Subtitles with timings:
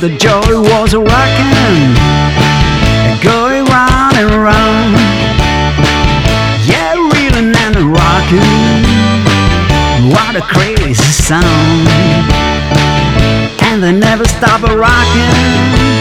[0.00, 1.94] the joy was a rockin',
[3.22, 4.92] going round and round.
[6.68, 8.42] Yeah, reeling and rockin',
[10.12, 11.88] what a crazy sound.
[13.62, 15.96] And they never stop a rockin'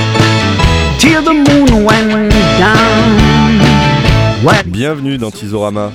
[0.99, 4.43] till the moon went down.
[4.43, 5.91] What Bienvenue dans Tizorama.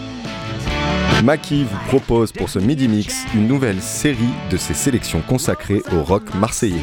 [1.23, 6.03] Maki vous propose pour ce midi mix une nouvelle série de ses sélections consacrées au
[6.03, 6.81] rock marseillais.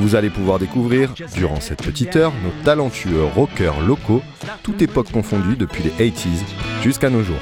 [0.00, 4.22] Vous allez pouvoir découvrir, durant cette petite heure, nos talentueux rockers locaux,
[4.62, 6.42] toute époque confondue depuis les 80s
[6.82, 7.36] jusqu'à nos jours,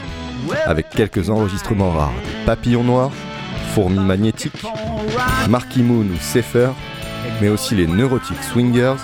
[0.67, 3.13] avec quelques enregistrements rares des Papillons Noirs,
[3.75, 4.65] Fourmis Magnétiques,
[5.49, 6.71] Marky Moon ou Sefer,
[7.41, 8.99] mais aussi les Neurotic Swingers,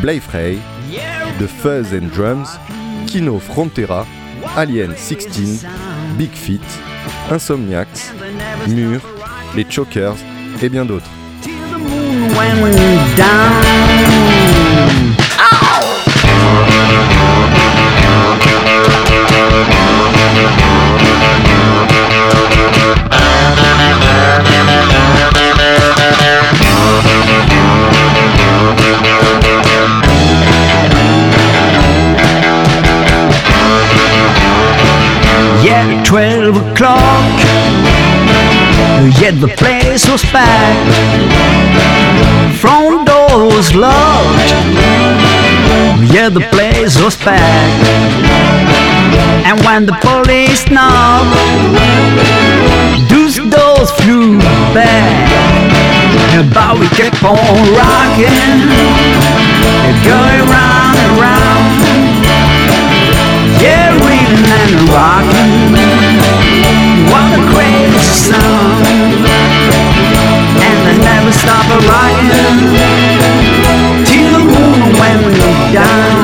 [0.00, 0.56] Blayfrey,
[1.40, 2.60] The Fuzz and Drums,
[3.08, 4.06] Kino Frontera,
[4.56, 5.66] Alien 16,
[6.16, 6.60] Big Feet,
[7.28, 8.12] Insomniacs,
[8.68, 9.00] Mur,
[9.56, 10.16] les Chokers
[10.62, 11.10] et bien d'autres.
[12.34, 12.62] When
[13.14, 13.62] down.
[35.62, 37.41] Yeah, twelve o'clock
[39.02, 40.94] Yet the place was packed.
[42.60, 44.50] Front door was locked.
[46.14, 47.88] Yeah, the place was packed.
[49.44, 51.34] And when the police knocked,
[53.10, 54.38] those doors flew
[54.72, 55.26] back.
[56.54, 58.38] But we kept on rocking,
[60.06, 61.11] going round.
[71.42, 72.58] Stop a rocking
[74.06, 75.26] till the moon went
[75.74, 76.22] down.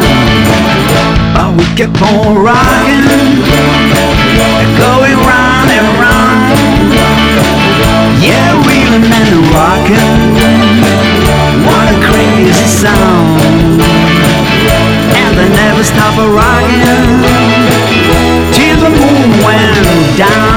[1.34, 3.42] But we kept on rocking,
[4.78, 6.94] going round and round.
[8.22, 10.18] Yeah, reeling and rocking.
[11.66, 13.82] What a crazy sound.
[15.18, 17.10] And they never stop a rocking
[18.54, 20.47] till the moon went down.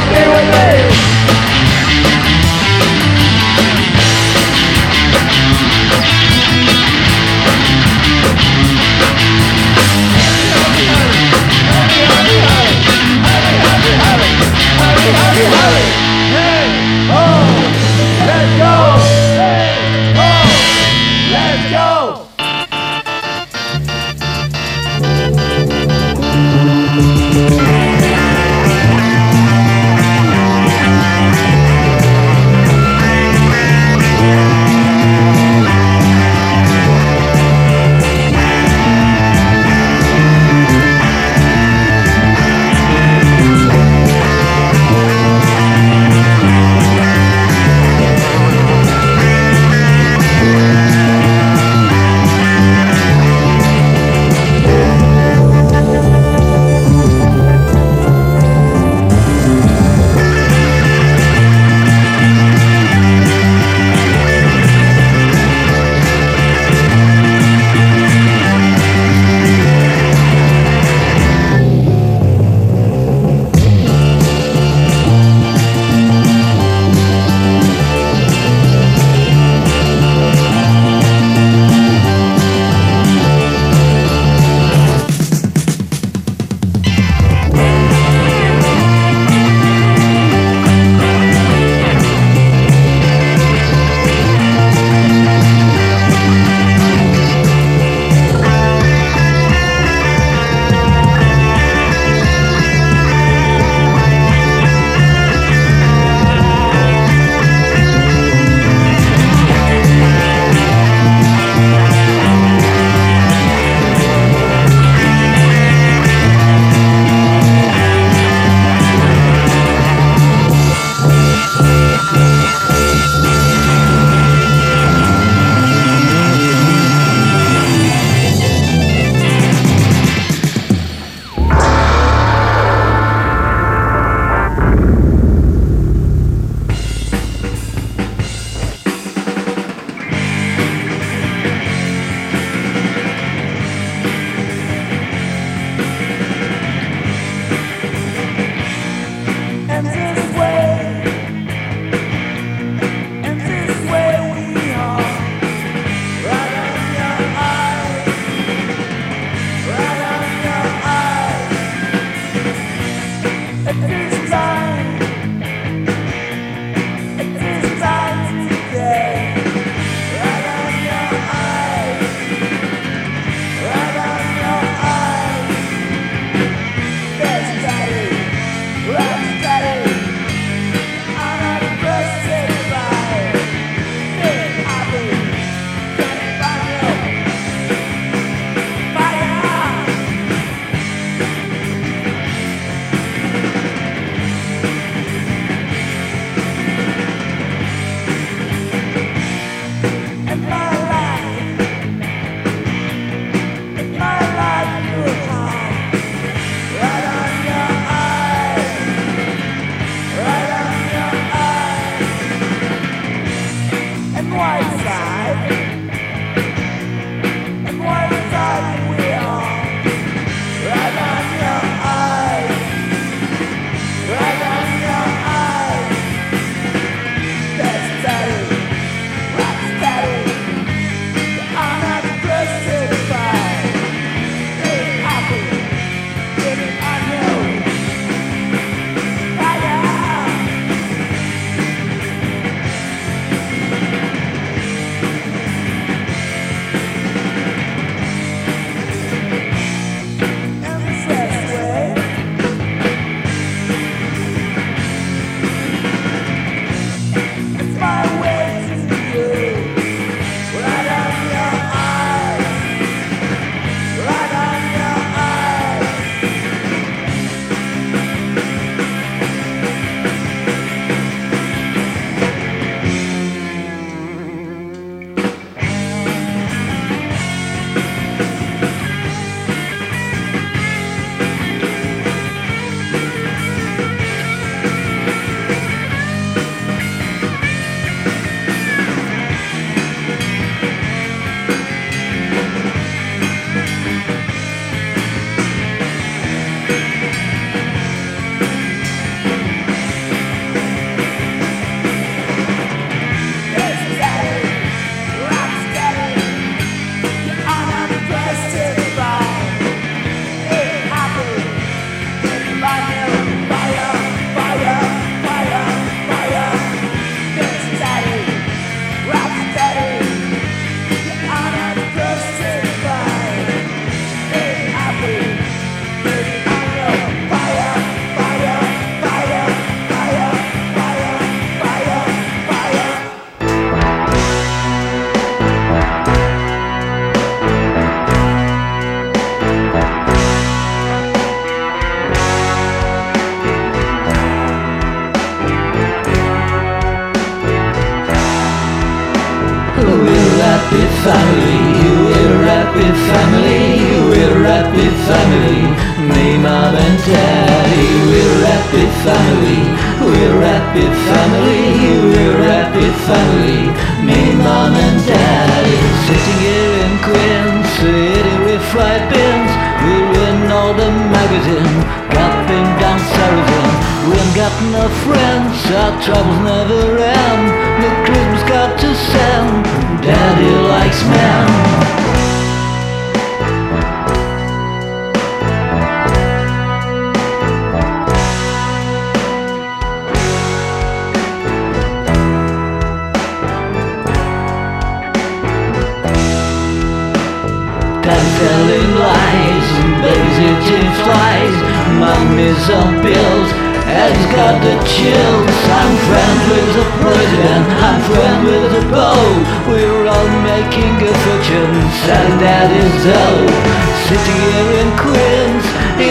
[0.00, 1.15] do with me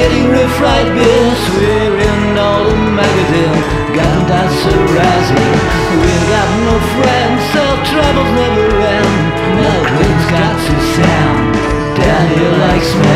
[0.06, 3.66] getting riff right bits We're in all the magazines.
[3.98, 5.54] Got that's so rising.
[6.04, 9.16] We got no friends So troubles never end.
[9.60, 9.72] No,
[10.06, 11.54] it's got to sound
[11.98, 13.15] Daddy likes me.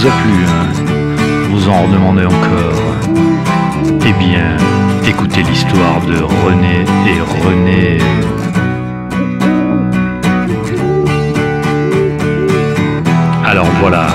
[0.00, 0.66] Vous a plu, hein
[1.50, 2.82] Vous en redemandez encore
[4.06, 4.56] Eh bien,
[5.06, 7.98] écoutez l'histoire de René et René.
[13.44, 14.06] Alors voilà,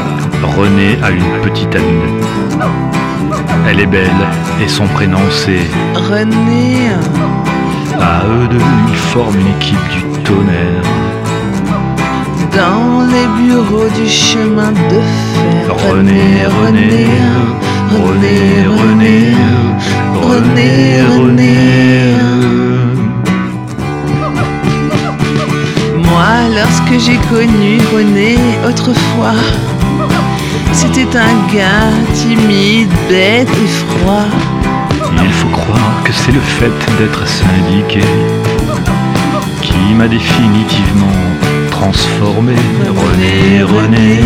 [0.57, 2.23] René a une petite amie.
[3.69, 4.09] Elle est belle
[4.63, 6.89] et son prénom c'est René,
[7.99, 8.57] À eux deux,
[8.89, 10.04] ils forment une équipe du
[13.71, 14.99] du chemin de
[15.33, 15.75] fer.
[15.89, 17.07] René, René,
[17.91, 18.37] René,
[18.77, 19.35] René,
[20.21, 21.55] René, René.
[26.09, 29.41] Moi, lorsque j'ai connu René autrefois,
[30.71, 34.27] c'était un gars timide, bête et froid.
[35.23, 38.05] Il faut croire que c'est le fait d'être syndiqué
[39.61, 41.34] qui m'a définitivement
[41.91, 42.55] transformé.
[43.01, 44.19] René, René,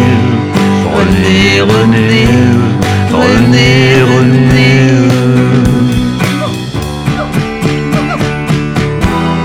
[0.96, 2.26] René, René,
[3.12, 3.70] René,
[4.12, 4.70] René.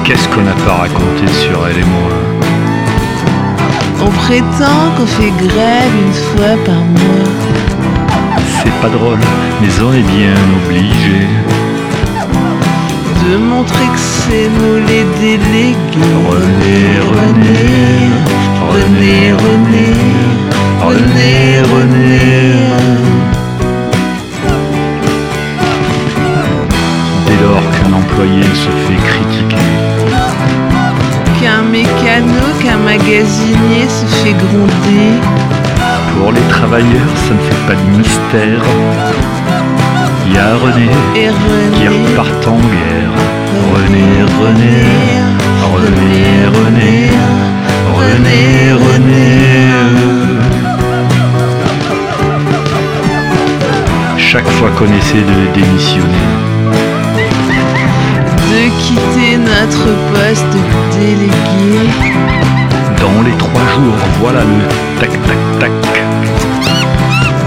[0.04, 2.12] Qu'est-ce qu'on n'a pas raconté sur elle et moi
[4.00, 7.32] On prétend qu'on fait grève une fois par mois.
[8.62, 9.18] C'est pas drôle,
[9.60, 11.26] mais on est bien obligé.
[13.30, 15.74] De montrer que c'est nous les délégués.
[16.28, 16.80] René,
[17.14, 17.60] René,
[18.70, 19.86] René, René,
[20.84, 22.18] René, René.
[27.26, 29.56] Dès lors qu'un employé se fait critiquer,
[31.40, 35.12] Qu'un mécano, qu'un magasinier se fait gronder.
[36.18, 38.64] pour les travailleurs, ça ne fait pas de mystère.
[40.26, 41.30] Il y a René Et
[41.76, 43.14] qui repart en guerre.
[43.72, 44.06] René,
[44.40, 44.76] René,
[45.72, 46.24] René,
[46.56, 47.10] René,
[47.96, 49.44] René, René.
[54.18, 56.28] Chaque fois qu'on essaie de démissionner,
[58.50, 60.56] de quitter notre poste
[60.98, 61.88] délégué.
[63.00, 65.70] dans les trois jours, voilà le tac tac tac.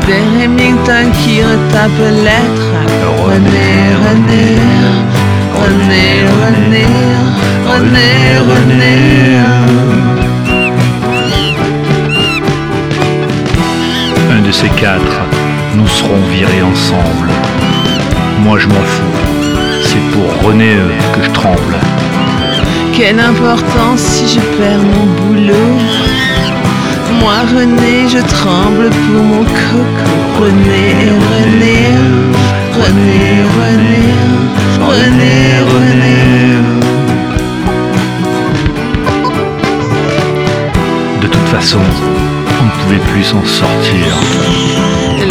[0.06, 2.67] Des Remington qui retapent la traque.
[3.24, 3.70] René,
[4.04, 4.46] René,
[5.62, 6.06] René,
[6.42, 6.86] René,
[7.70, 8.10] René,
[8.50, 8.96] René.
[14.32, 15.22] Un de ces quatre,
[15.76, 17.30] nous serons virés ensemble.
[18.44, 19.18] Moi je m'en fous.
[19.84, 21.76] C'est pour René euh, que je tremble.
[22.94, 25.78] Quelle importance si je perds mon boulot.
[27.20, 30.18] Moi, René, je tremble pour mon coco.
[30.40, 31.88] René, René,
[32.80, 34.00] René, René,
[34.80, 35.36] René,
[35.72, 36.58] René.
[41.22, 44.06] De toute façon, on ne pouvait plus s'en sortir.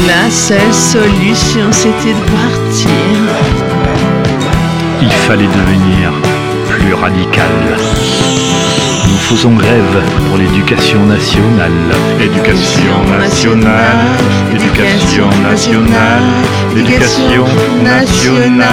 [0.09, 2.91] La seule solution, c'était de partir.
[5.01, 6.13] Il fallait devenir
[6.69, 7.51] plus radical.
[9.29, 11.73] Nous faisons grève pour l'éducation nationale.
[12.21, 14.07] Éducation nationale,
[14.55, 16.23] éducation nationale,
[16.77, 17.45] éducation
[17.83, 18.67] nationale.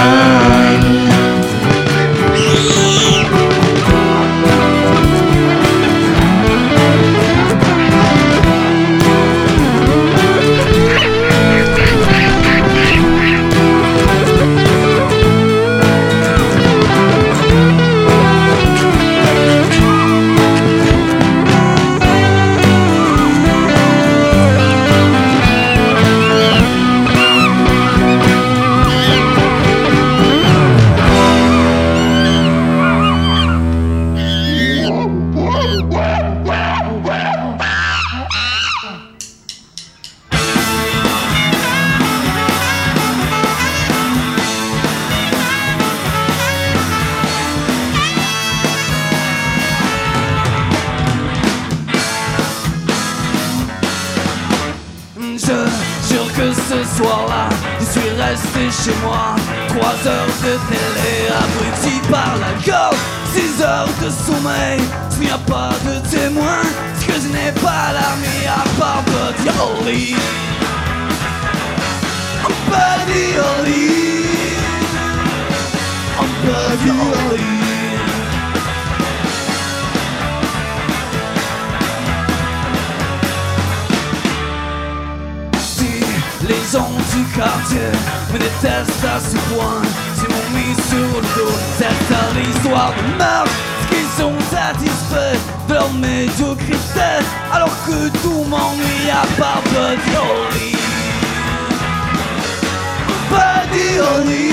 [58.34, 59.36] Resté chez moi.
[59.68, 62.98] Trois heures de télé, abruti par l'alcool.
[63.32, 66.62] Six heures de sommeil, s'il n'y a pas de témoin,
[66.94, 70.16] c'est que je n'ai pas l'ami à part Buddy Holly.
[72.70, 73.90] Buddy Holly.
[76.44, 77.63] Buddy Holly.
[86.48, 87.90] Les gens du quartier
[88.32, 89.82] me détestent à ce point,
[90.14, 93.52] si m'ont mis sur le dos Certaines histoires de meurtre
[93.90, 97.10] qui sont satisfaits de leur médiocrité
[97.52, 100.76] Alors que tout m'ennuie à part Buddy Holly
[103.30, 104.50] Buddy Holly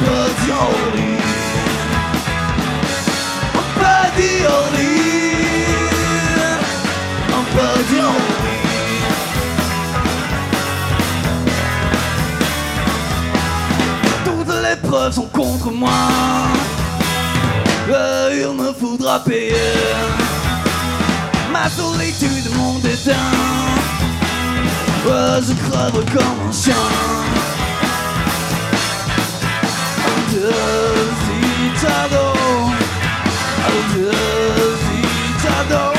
[0.00, 1.12] Buddy Holly
[3.76, 4.86] Buddy Holly
[7.28, 8.35] Toutes les
[14.96, 15.90] preuves sont contre moi.
[17.88, 19.52] Euh, il me faudra payer
[21.52, 23.12] ma solitude, mon dédain.
[25.46, 26.84] Je crève comme un chien.
[30.32, 32.26] Desitado,
[35.68, 35.95] desitado,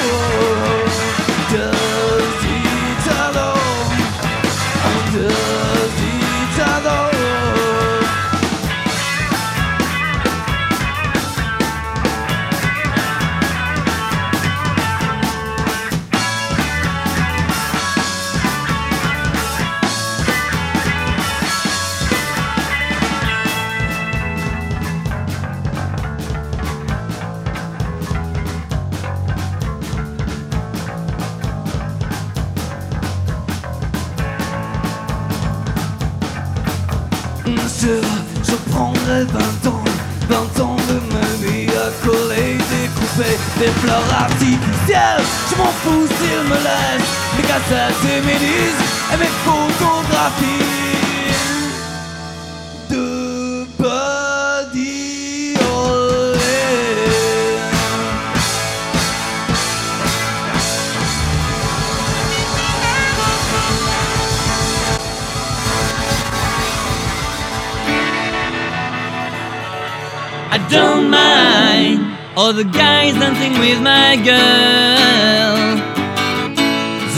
[72.47, 75.55] all the guys dancing with my girl.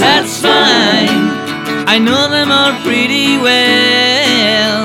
[0.01, 1.21] That's fine,
[1.93, 4.79] I know them all pretty well.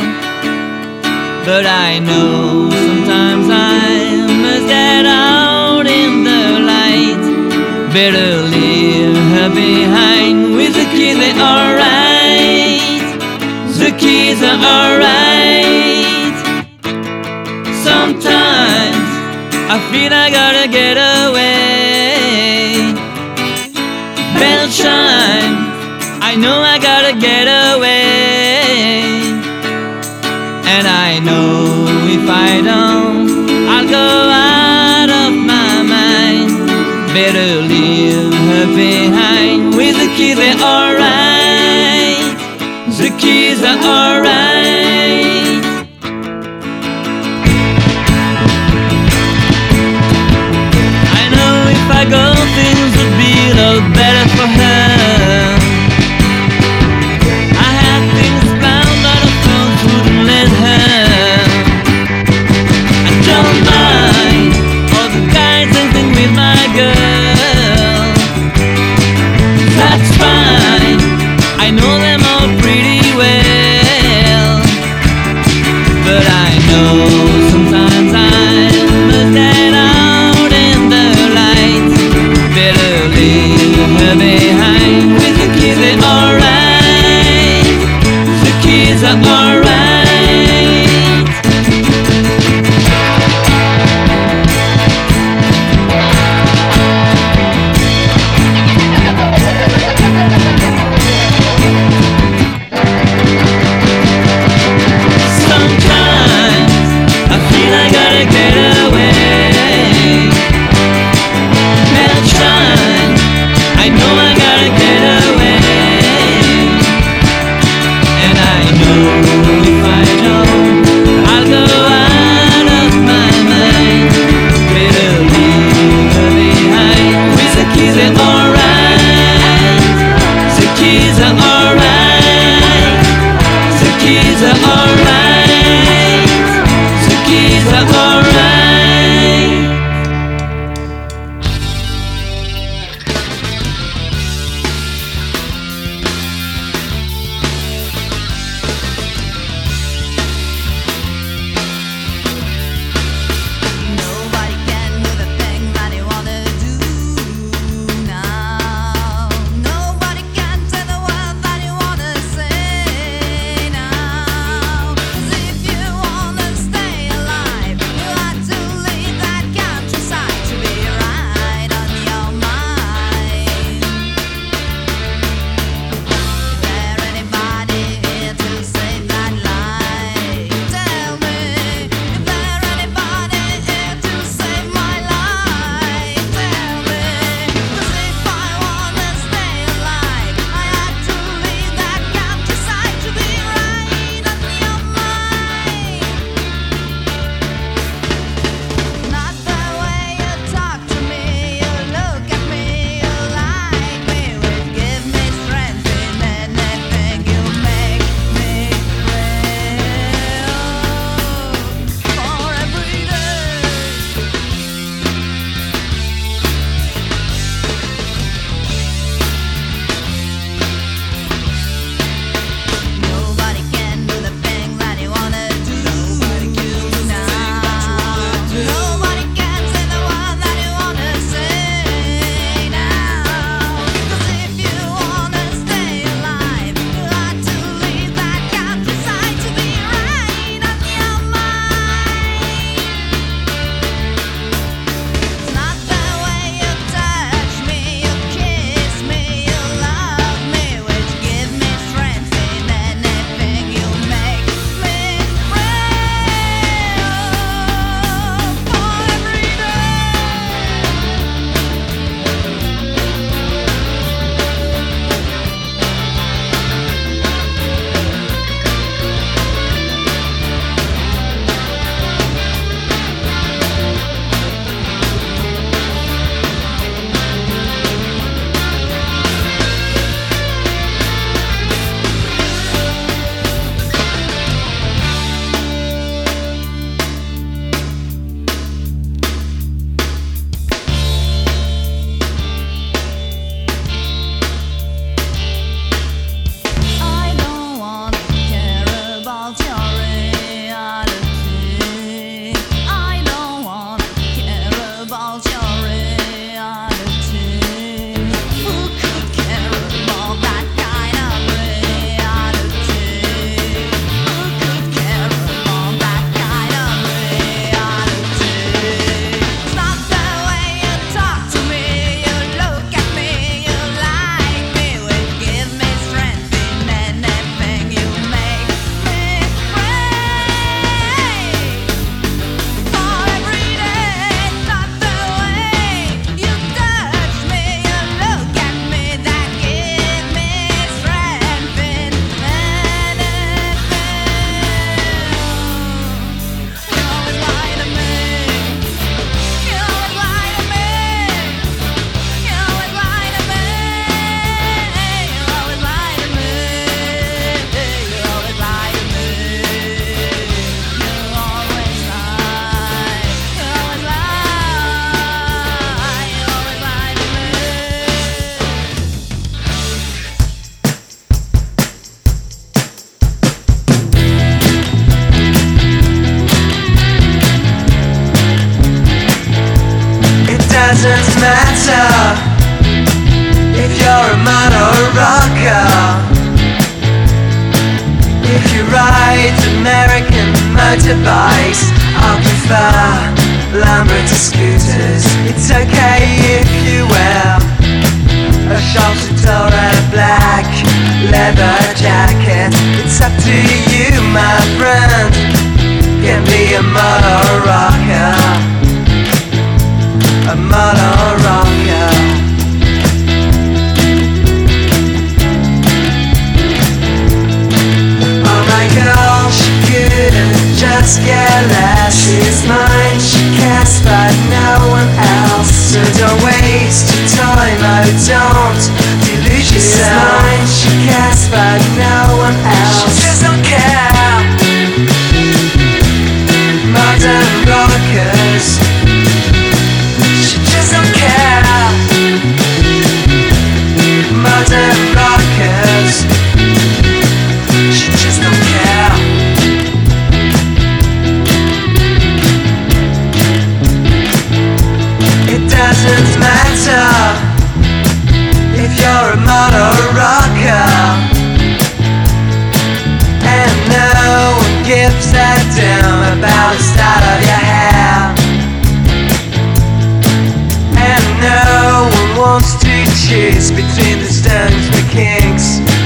[1.48, 7.24] But I know sometimes I must get out in the light.
[7.96, 13.08] Better leave her behind with the kids, they're alright.
[13.80, 15.23] The kids are alright.
[19.94, 21.54] I feel I gotta get away.
[24.40, 25.54] Bell chime,
[26.20, 29.04] I know I gotta get away.
[30.74, 33.30] And I know if I don't,
[33.70, 36.50] I'll go out of my mind.
[37.14, 42.18] Better leave her behind with the kids, they're alright.
[42.98, 44.13] The kids are alright.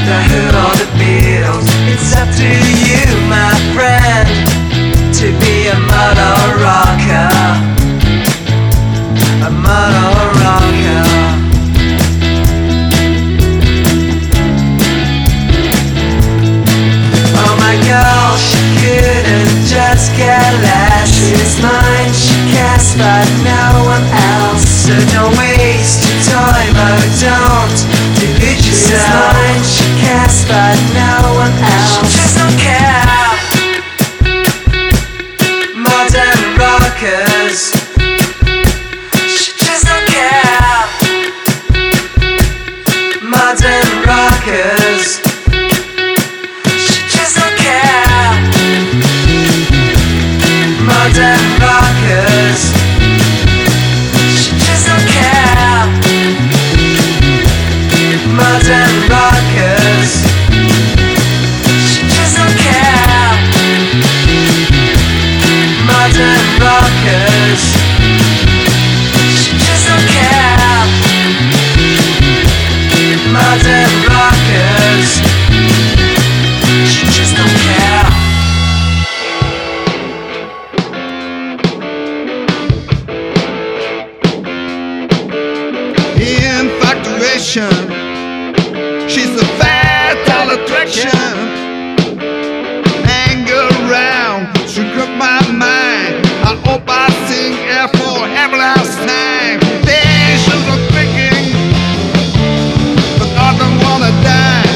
[0.09, 1.69] The Who or the Beatles.
[1.93, 4.25] It's up to you, my friend,
[5.21, 7.29] to be a or rocker.
[9.45, 11.05] A or rocker.
[17.37, 21.13] Oh my girl, she couldn't just get less.
[21.13, 24.65] She's mine, she cares but no one else.
[24.89, 27.77] So don't waste your time, oh don't
[28.17, 32.13] delude yourself past, but no one else.
[32.13, 33.18] She don't care.
[87.49, 91.09] Infatuation, she's a fatal attraction.
[93.09, 96.27] Anger around, she took my mind.
[96.45, 99.61] I hope I sing her for everlasting.
[99.81, 101.57] Visions of thinking,
[103.19, 104.69] but I don't wanna die.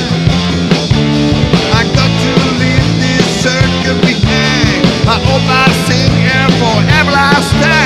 [1.77, 4.81] I got to leave this circle behind.
[5.05, 7.82] I hope I sing her for everlasting.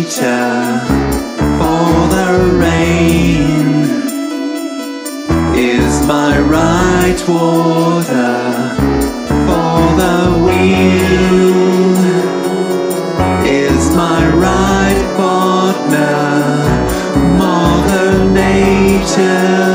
[0.00, 0.80] later
[1.58, 2.28] for the
[2.58, 3.84] rain.
[5.54, 8.34] Is my right water
[9.46, 11.98] for the wind?
[13.46, 16.16] Is my right partner
[17.36, 19.69] mother nature?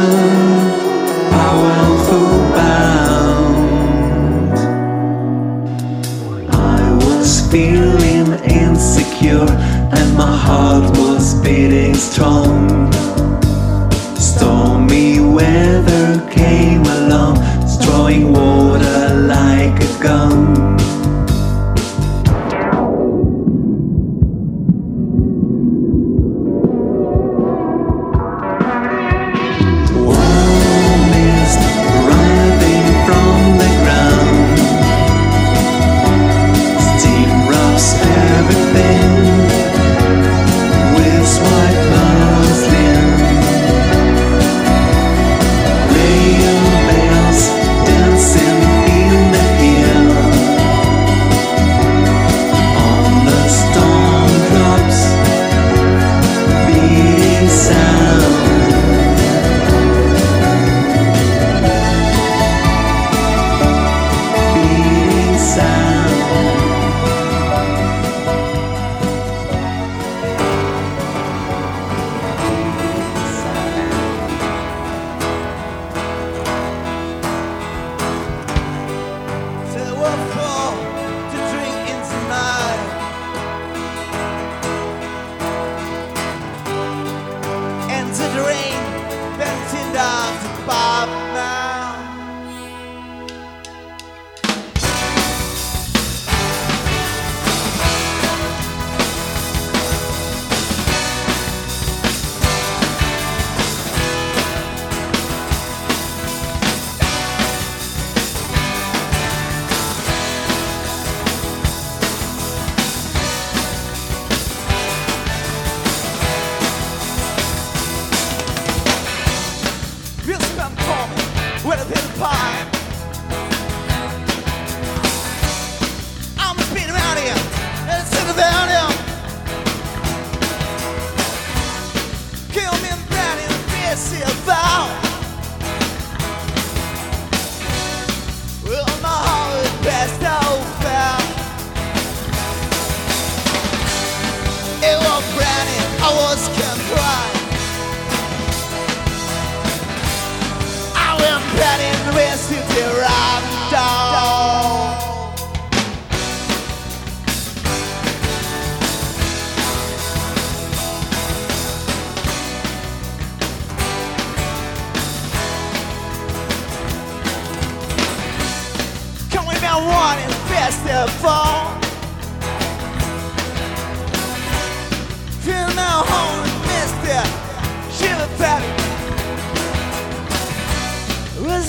[11.95, 12.94] his tongue.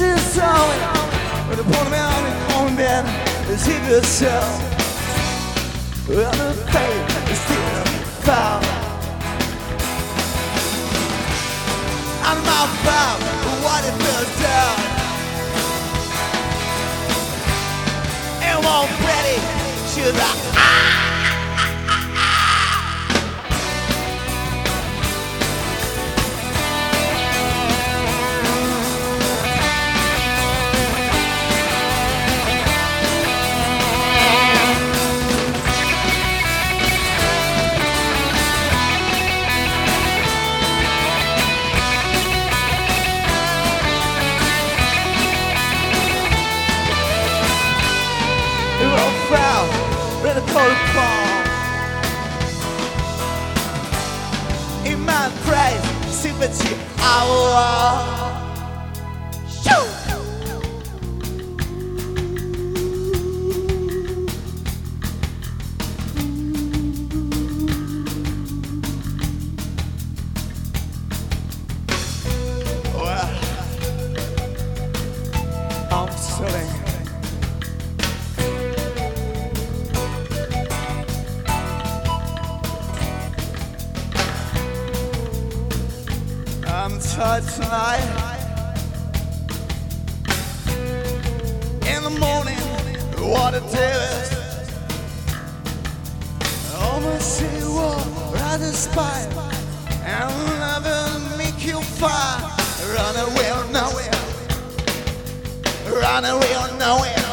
[0.06, 0.70] This song,
[1.48, 3.04] But they put him out and on down
[3.50, 4.48] as he just sell.
[6.08, 7.02] Well, the pain
[7.32, 7.84] is still
[8.22, 8.82] falling.
[12.28, 13.20] And my vibe,
[13.64, 14.76] what it feels down.
[18.48, 19.38] It won't ready,
[19.92, 20.32] should I?
[20.54, 21.05] Ah!
[56.46, 56.76] 得起。
[57.02, 58.15] 啊
[106.56, 107.25] I don't know it.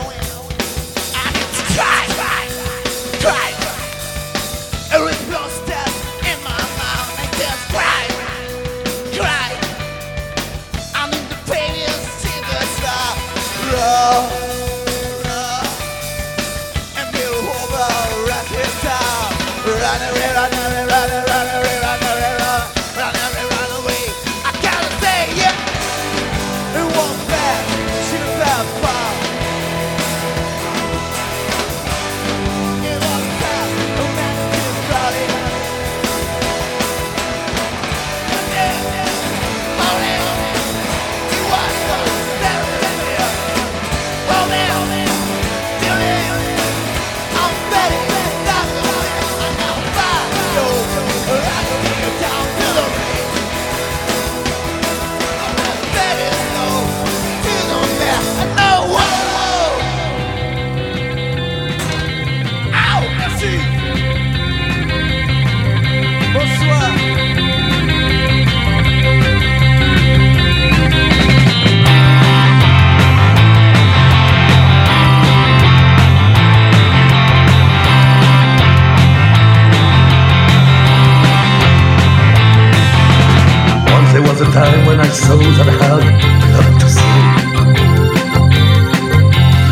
[84.53, 86.05] Time when I saw that I had
[86.53, 86.87] love to.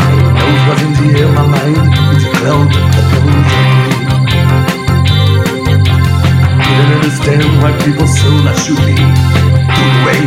[0.02, 1.78] Who knows what's in the air, my mind
[2.18, 3.94] it's a cloud that blows away.
[6.66, 8.98] Couldn't understand why people so that should be
[9.70, 10.22] put away.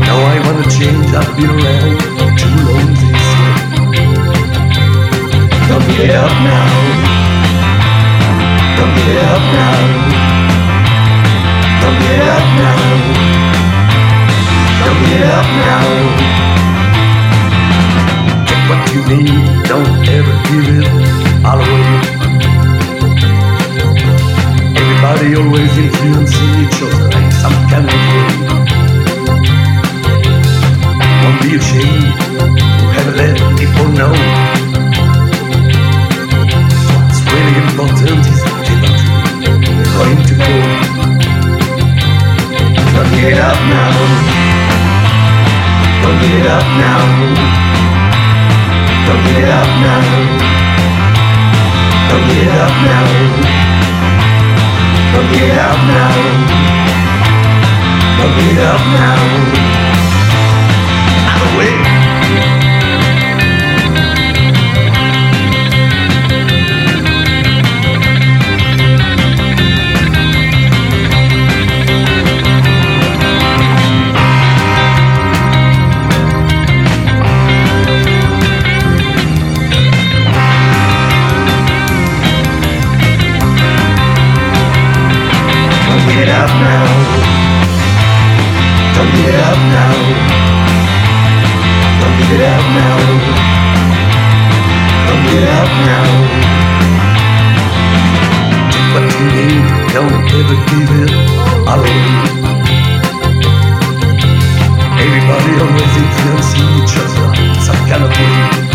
[0.00, 2.00] Now I wanna change, I've been around
[2.40, 3.54] too long this way.
[5.68, 6.64] Don't get up now.
[8.78, 10.19] Don't get up now.
[11.90, 12.78] Don't get up now.
[14.84, 15.86] Don't get up now.
[18.68, 20.86] What you need, don't ever give it
[21.44, 22.22] all away.
[24.78, 28.00] Everybody always influencing each other in some kind of.
[31.22, 32.14] Don't be ashamed
[32.78, 34.14] to have let people know.
[36.94, 38.50] What's really important is to.
[43.00, 43.92] Fuck it up now.
[46.02, 47.00] Fuck it up now.
[49.06, 50.02] Fuck it up now.
[52.10, 53.06] Fuck it up now.
[55.14, 56.12] Fuck it up now.
[58.18, 59.16] Fuck it up now.
[61.32, 61.99] I'm awake.
[89.00, 89.94] Don't get up now.
[92.00, 92.98] Don't get up now.
[95.08, 96.06] Don't get up now.
[98.92, 101.12] What you need, don't ever give it
[101.66, 102.04] all away.
[105.00, 107.26] Everybody always influencing each other
[107.58, 108.69] some kind of way.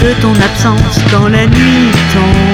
[0.00, 2.47] De ton absence quand la nuit tombe,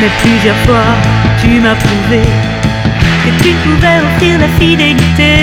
[0.00, 0.94] Mais plusieurs fois,
[1.42, 2.22] tu m'as prouvé
[3.22, 5.34] que tu pouvais offrir la fidélité.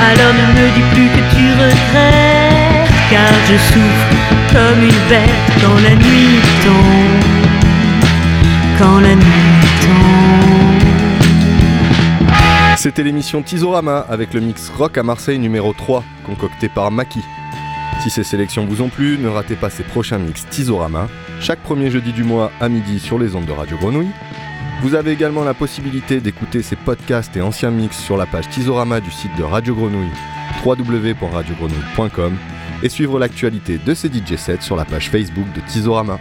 [0.00, 4.08] Alors ne me dis plus que tu regrettes, car je souffre
[4.50, 7.24] comme une bête quand la nuit tombe.
[8.78, 10.80] Quand la nuit tombe.
[12.78, 17.20] C'était l'émission Tizorama avec le mix rock à Marseille numéro 3, concocté par Maki.
[18.00, 21.06] Si ces sélections vous ont plu, ne ratez pas ces prochains mix Tizorama,
[21.38, 24.08] chaque premier jeudi du mois à midi sur les ondes de Radio Grenouille.
[24.80, 29.00] Vous avez également la possibilité d'écouter ces podcasts et anciens mix sur la page Tizorama
[29.00, 30.08] du site de Radio Grenouille,
[30.64, 32.36] www.radiogrenouille.com,
[32.82, 36.18] et suivre l'actualité de ces DJ sets sur la page Facebook de Tizorama.